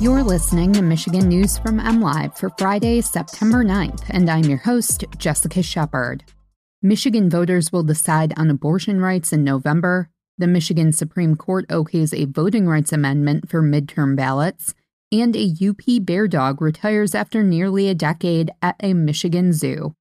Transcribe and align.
You're 0.00 0.22
listening 0.22 0.72
to 0.74 0.82
Michigan 0.82 1.26
News 1.26 1.58
from 1.58 1.80
MLive 1.80 2.38
for 2.38 2.50
Friday, 2.56 3.00
September 3.00 3.64
9th, 3.64 4.04
and 4.10 4.30
I'm 4.30 4.44
your 4.44 4.58
host, 4.58 5.04
Jessica 5.16 5.60
Shepard. 5.60 6.22
Michigan 6.80 7.28
voters 7.28 7.72
will 7.72 7.82
decide 7.82 8.32
on 8.36 8.48
abortion 8.48 9.00
rights 9.00 9.32
in 9.32 9.42
November. 9.42 10.08
The 10.38 10.46
Michigan 10.46 10.92
Supreme 10.92 11.34
Court 11.34 11.66
okays 11.66 12.16
a 12.16 12.26
voting 12.26 12.68
rights 12.68 12.92
amendment 12.92 13.50
for 13.50 13.60
midterm 13.60 14.14
ballots. 14.14 14.72
And 15.10 15.34
a 15.34 15.52
UP 15.60 15.82
bear 16.06 16.28
dog 16.28 16.62
retires 16.62 17.12
after 17.12 17.42
nearly 17.42 17.88
a 17.88 17.94
decade 17.96 18.52
at 18.62 18.76
a 18.78 18.94
Michigan 18.94 19.52
zoo. 19.52 19.96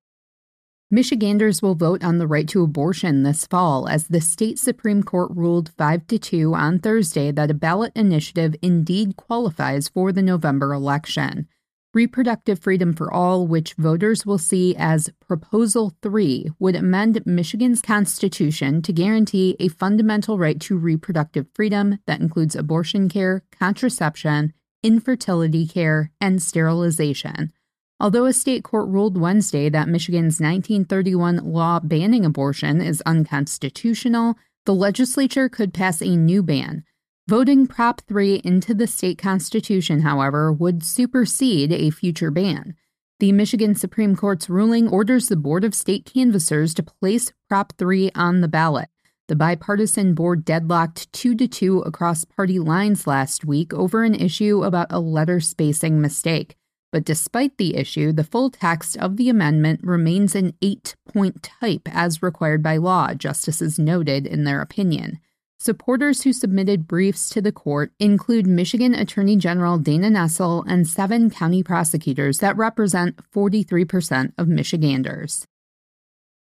Michiganders 0.90 1.62
will 1.62 1.76
vote 1.76 2.02
on 2.02 2.18
the 2.18 2.28
right 2.28 2.48
to 2.48 2.64
abortion 2.64 3.24
this 3.24 3.46
fall 3.46 3.90
as 3.90 4.08
the 4.08 4.22
state 4.22 4.58
Supreme 4.58 5.04
Court 5.04 5.30
ruled 5.36 5.70
5 5.78 6.08
to 6.08 6.18
2 6.18 6.56
on 6.56 6.80
Thursday 6.80 7.30
that 7.30 7.52
a 7.52 7.54
ballot 7.54 7.92
initiative 7.94 8.56
indeed 8.62 9.18
qualifies 9.18 9.90
for 9.90 10.14
the 10.14 10.22
November 10.22 10.74
election. 10.74 11.50
Reproductive 11.94 12.60
Freedom 12.60 12.94
for 12.94 13.12
All, 13.12 13.46
which 13.46 13.74
voters 13.74 14.26
will 14.26 14.38
see 14.38 14.78
as 14.78 15.10
Proposal 15.28 15.92
3, 16.02 16.52
would 16.58 16.78
amend 16.78 17.22
Michigan's 17.26 17.82
constitution 17.82 18.82
to 18.84 18.94
guarantee 18.94 19.58
a 19.60 19.68
fundamental 19.68 20.38
right 20.38 20.60
to 20.62 20.78
reproductive 20.78 21.48
freedom 21.54 22.00
that 22.08 22.22
includes 22.22 22.56
abortion 22.56 23.10
care, 23.10 23.44
contraception, 23.52 24.54
infertility 24.84 25.68
care, 25.68 26.12
and 26.22 26.42
sterilization. 26.42 27.52
Although 28.00 28.26
a 28.26 28.34
state 28.34 28.64
court 28.64 28.90
ruled 28.90 29.18
Wednesday 29.18 29.70
that 29.70 29.90
Michigan's 29.90 30.40
1931 30.40 31.38
law 31.38 31.80
banning 31.80 32.26
abortion 32.26 32.80
is 32.80 33.02
unconstitutional, 33.06 34.36
the 34.66 34.76
legislature 34.76 35.50
could 35.50 35.74
pass 35.74 36.02
a 36.02 36.16
new 36.16 36.44
ban. 36.44 36.84
Voting 37.28 37.66
Prop 37.66 38.02
3 38.08 38.42
into 38.44 38.74
the 38.74 38.88
state 38.88 39.18
constitution, 39.18 40.02
however, 40.02 40.52
would 40.52 40.84
supersede 40.84 41.74
a 41.74 41.90
future 41.90 42.32
ban. 42.32 42.76
The 43.20 43.32
Michigan 43.32 43.74
Supreme 43.74 44.16
Court's 44.16 44.48
ruling 44.48 44.88
orders 44.88 45.28
the 45.28 45.36
Board 45.36 45.64
of 45.64 45.74
State 45.74 46.06
Canvassers 46.06 46.76
to 46.76 46.84
place 46.84 47.34
Prop 47.50 47.74
3 47.78 48.12
on 48.14 48.42
the 48.42 48.48
ballot. 48.48 48.90
The 49.28 49.36
bipartisan 49.36 50.14
board 50.14 50.46
deadlocked 50.46 51.12
2 51.14 51.36
to 51.36 51.48
2 51.48 51.80
across 51.80 52.24
party 52.26 52.60
lines 52.60 53.08
last 53.08 53.44
week 53.44 53.74
over 53.74 54.04
an 54.04 54.14
issue 54.14 54.64
about 54.64 54.88
a 54.92 55.00
letter 55.00 55.40
spacing 55.40 56.00
mistake. 56.00 56.56
But 56.92 57.04
despite 57.04 57.58
the 57.58 57.76
issue, 57.76 58.12
the 58.12 58.24
full 58.24 58.50
text 58.50 58.98
of 58.98 59.18
the 59.18 59.30
amendment 59.30 59.82
remains 59.84 60.36
in 60.36 60.54
eight 60.62 60.96
point 61.08 61.44
type 61.44 61.88
as 61.92 62.24
required 62.24 62.64
by 62.64 62.78
law, 62.78 63.14
justices 63.14 63.78
noted 63.78 64.26
in 64.26 64.44
their 64.44 64.62
opinion. 64.62 65.20
Supporters 65.60 66.22
who 66.22 66.34
submitted 66.34 66.88
briefs 66.88 67.30
to 67.30 67.42
the 67.42 67.52
court 67.52 67.92
include 68.00 68.46
Michigan 68.46 68.94
Attorney 68.94 69.36
General 69.36 69.80
Dana 69.80 70.10
Nessel 70.10 70.64
and 70.68 70.88
seven 70.88 71.30
county 71.30 71.64
prosecutors 71.64 72.38
that 72.38 72.56
represent 72.56 73.18
43% 73.34 74.34
of 74.38 74.48
Michiganders. 74.48 75.46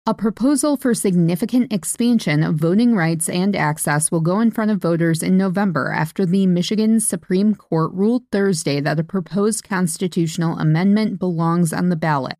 A 0.08 0.16
proposal 0.16 0.78
for 0.78 0.96
significant 0.96 1.72
expansion 1.72 2.42
of 2.42 2.56
voting 2.56 2.96
rights 2.96 3.30
and 3.30 3.56
access 3.56 4.10
will 4.10 4.20
go 4.20 4.40
in 4.40 4.50
front 4.50 4.72
of 4.72 4.82
voters 4.82 5.22
in 5.22 5.38
November 5.38 5.92
after 5.92 6.26
the 6.26 6.48
Michigan 6.48 7.00
Supreme 7.00 7.54
Court 7.54 7.92
ruled 7.94 8.24
Thursday 8.32 8.80
that 8.80 9.00
a 9.00 9.04
proposed 9.04 9.64
constitutional 9.64 10.58
amendment 10.58 11.20
belongs 11.20 11.72
on 11.72 11.90
the 11.90 11.96
ballot. 11.96 12.38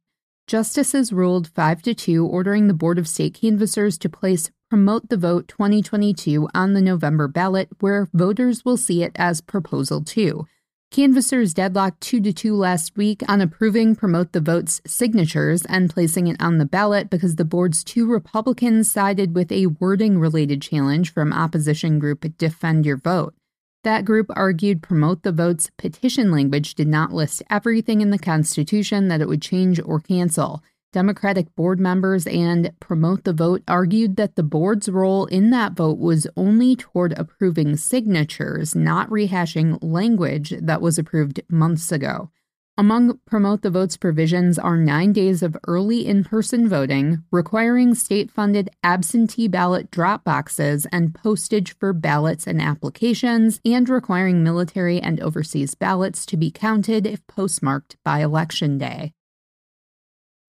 Justices 0.48 1.14
ruled 1.14 1.50
5 1.50 1.84
to 1.84 1.94
2 1.94 2.26
ordering 2.26 2.68
the 2.68 2.74
Board 2.74 2.98
of 2.98 3.08
State 3.08 3.36
Canvassers 3.36 4.00
to 4.00 4.10
place 4.10 4.50
Promote 4.72 5.10
the 5.10 5.18
Vote 5.18 5.48
2022 5.48 6.50
on 6.56 6.74
the 6.74 6.82
November 6.82 7.28
ballot 7.28 7.70
where 7.80 8.10
voters 8.12 8.66
will 8.66 8.76
see 8.76 9.04
it 9.04 9.12
as 9.18 9.40
Proposal 9.40 10.04
2. 10.04 10.48
Canvassers 10.92 11.54
deadlocked 11.54 12.02
2 12.02 12.20
to 12.20 12.34
2 12.34 12.54
last 12.54 12.98
week 12.98 13.24
on 13.30 13.40
approving 13.40 13.96
Promote 13.96 14.34
the 14.34 14.42
Vote's 14.42 14.82
signatures 14.86 15.64
and 15.70 15.90
placing 15.90 16.28
it 16.28 16.36
on 16.42 16.58
the 16.58 16.66
ballot 16.66 17.10
because 17.10 17.38
the 17.38 17.46
board's 17.46 17.82
two 17.82 18.06
Republicans 18.06 18.92
sided 18.92 19.34
with 19.34 19.54
a 19.54 19.68
wording 19.68 20.20
related 20.20 20.62
challenge 20.62 21.14
from 21.14 21.32
opposition 21.32 21.98
group 21.98 22.26
Defend 22.38 22.86
Your 22.86 22.98
Vote. 22.98 23.34
That 23.86 24.04
group 24.04 24.28
argued 24.32 24.84
Promote 24.84 25.24
the 25.24 25.32
Vote's 25.32 25.70
petition 25.78 26.30
language 26.30 26.76
did 26.76 26.90
not 26.90 27.14
list 27.14 27.42
everything 27.50 28.02
in 28.02 28.10
the 28.10 28.20
Constitution 28.20 29.08
that 29.08 29.22
it 29.22 29.30
would 29.30 29.42
change 29.42 29.80
or 29.80 30.02
cancel. 30.02 30.62
Democratic 30.94 31.56
board 31.56 31.80
members 31.80 32.28
and 32.28 32.74
Promote 32.82 33.24
the 33.24 33.32
Vote 33.32 33.64
argued 33.66 34.18
that 34.18 34.36
the 34.36 34.44
board's 34.44 34.90
role 34.90 35.26
in 35.28 35.50
that 35.52 35.72
vote 35.72 35.98
was 35.98 36.28
only 36.36 36.76
toward 36.76 37.14
approving 37.14 37.78
signatures, 37.78 38.76
not 38.76 39.10
rehashing 39.10 39.80
language 39.82 40.54
that 40.62 40.82
was 40.82 40.98
approved 40.98 41.42
months 41.50 41.94
ago. 41.94 42.30
Among 42.78 43.20
Promote 43.26 43.62
the 43.62 43.70
Vote's 43.70 43.96
provisions 43.96 44.60
are 44.60 44.76
nine 44.76 45.14
days 45.14 45.42
of 45.42 45.56
early 45.66 46.06
in 46.06 46.26
person 46.26 46.68
voting, 46.68 47.24
requiring 47.32 47.96
state 47.96 48.30
funded 48.30 48.70
absentee 48.84 49.48
ballot 49.48 49.92
drop 49.92 50.26
boxes 50.26 50.86
and 50.92 51.16
postage 51.16 51.78
for 51.78 51.94
ballots 51.94 52.48
and 52.48 52.62
applications, 52.62 53.62
and 53.64 53.88
requiring 53.88 54.44
military 54.44 55.00
and 55.00 55.22
overseas 55.22 55.74
ballots 55.74 56.26
to 56.26 56.36
be 56.36 56.52
counted 56.52 57.06
if 57.08 57.26
postmarked 57.28 57.96
by 58.04 58.20
Election 58.20 58.78
Day. 58.78 59.14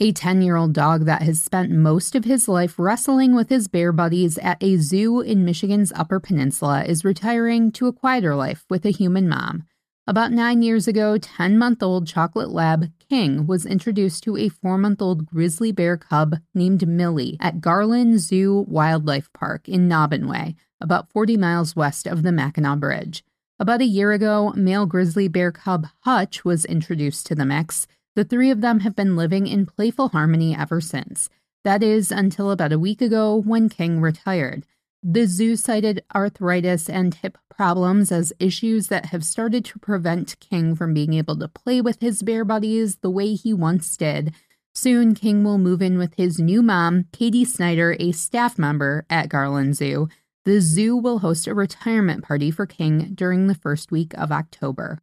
A 0.02 0.10
10 0.10 0.42
year 0.42 0.56
old 0.56 0.72
dog 0.72 1.04
that 1.04 1.22
has 1.22 1.40
spent 1.40 1.70
most 1.70 2.16
of 2.16 2.24
his 2.24 2.48
life 2.48 2.76
wrestling 2.76 3.36
with 3.36 3.50
his 3.50 3.68
bear 3.68 3.92
buddies 3.92 4.36
at 4.38 4.60
a 4.60 4.76
zoo 4.78 5.20
in 5.20 5.44
Michigan's 5.44 5.92
Upper 5.94 6.18
Peninsula 6.18 6.82
is 6.82 7.04
retiring 7.04 7.70
to 7.70 7.86
a 7.86 7.92
quieter 7.92 8.34
life 8.34 8.64
with 8.68 8.84
a 8.84 8.90
human 8.90 9.28
mom. 9.28 9.62
About 10.08 10.32
nine 10.32 10.60
years 10.60 10.88
ago, 10.88 11.18
10 11.18 11.56
month 11.56 11.84
old 11.84 12.08
chocolate 12.08 12.50
lab 12.50 12.90
King 13.08 13.46
was 13.46 13.64
introduced 13.64 14.24
to 14.24 14.36
a 14.36 14.48
four 14.48 14.76
month 14.76 15.00
old 15.00 15.24
grizzly 15.24 15.70
bear 15.70 15.96
cub 15.96 16.34
named 16.52 16.88
Millie 16.88 17.36
at 17.38 17.60
Garlyn 17.60 18.18
Zoo 18.18 18.64
Wildlife 18.66 19.32
Park 19.32 19.68
in 19.68 19.88
Naubinway, 19.88 20.56
about 20.80 21.12
40 21.12 21.36
miles 21.36 21.76
west 21.76 22.08
of 22.08 22.24
the 22.24 22.32
Mackinac 22.32 22.80
Bridge. 22.80 23.22
About 23.60 23.80
a 23.80 23.84
year 23.84 24.10
ago, 24.10 24.52
male 24.56 24.84
grizzly 24.84 25.28
bear 25.28 25.52
cub 25.52 25.86
Hutch 26.00 26.44
was 26.44 26.64
introduced 26.64 27.24
to 27.26 27.36
the 27.36 27.44
mix. 27.44 27.86
The 28.14 28.24
three 28.24 28.50
of 28.50 28.60
them 28.60 28.80
have 28.80 28.94
been 28.94 29.16
living 29.16 29.46
in 29.46 29.66
playful 29.66 30.08
harmony 30.08 30.54
ever 30.56 30.80
since. 30.80 31.28
That 31.64 31.82
is, 31.82 32.10
until 32.10 32.50
about 32.50 32.72
a 32.72 32.78
week 32.78 33.00
ago 33.00 33.36
when 33.36 33.68
King 33.68 34.00
retired. 34.00 34.66
The 35.02 35.26
zoo 35.26 35.56
cited 35.56 36.04
arthritis 36.14 36.88
and 36.88 37.14
hip 37.14 37.38
problems 37.50 38.12
as 38.12 38.32
issues 38.38 38.88
that 38.88 39.06
have 39.06 39.24
started 39.24 39.64
to 39.66 39.78
prevent 39.78 40.38
King 40.40 40.76
from 40.76 40.94
being 40.94 41.14
able 41.14 41.36
to 41.38 41.48
play 41.48 41.80
with 41.80 42.00
his 42.00 42.22
bear 42.22 42.44
buddies 42.44 42.96
the 42.96 43.10
way 43.10 43.34
he 43.34 43.52
once 43.52 43.96
did. 43.96 44.34
Soon, 44.74 45.14
King 45.14 45.44
will 45.44 45.58
move 45.58 45.82
in 45.82 45.98
with 45.98 46.14
his 46.14 46.38
new 46.38 46.62
mom, 46.62 47.06
Katie 47.12 47.44
Snyder, 47.44 47.96
a 47.98 48.12
staff 48.12 48.58
member 48.58 49.04
at 49.10 49.28
Garlyn 49.28 49.74
Zoo. 49.74 50.08
The 50.44 50.60
zoo 50.60 50.96
will 50.96 51.20
host 51.20 51.46
a 51.46 51.54
retirement 51.54 52.24
party 52.24 52.50
for 52.50 52.66
King 52.66 53.14
during 53.14 53.46
the 53.46 53.54
first 53.54 53.90
week 53.90 54.12
of 54.14 54.32
October. 54.32 55.00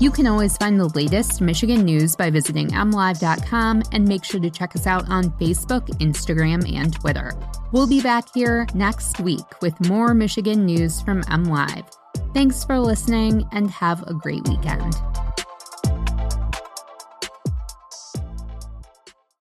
You 0.00 0.10
can 0.10 0.26
always 0.26 0.56
find 0.56 0.78
the 0.78 0.88
latest 0.88 1.40
Michigan 1.40 1.84
news 1.84 2.16
by 2.16 2.28
visiting 2.28 2.68
mlive.com 2.68 3.84
and 3.92 4.06
make 4.06 4.24
sure 4.24 4.40
to 4.40 4.50
check 4.50 4.74
us 4.74 4.88
out 4.88 5.08
on 5.08 5.30
Facebook, 5.38 5.86
Instagram, 6.00 6.70
and 6.74 6.92
Twitter. 6.92 7.32
We'll 7.70 7.86
be 7.86 8.02
back 8.02 8.24
here 8.34 8.66
next 8.74 9.20
week 9.20 9.62
with 9.62 9.78
more 9.88 10.12
Michigan 10.12 10.66
news 10.66 11.00
from 11.00 11.22
MLive. 11.22 11.86
Thanks 12.34 12.64
for 12.64 12.78
listening 12.80 13.48
and 13.52 13.70
have 13.70 14.02
a 14.08 14.14
great 14.14 14.46
weekend. 14.48 14.94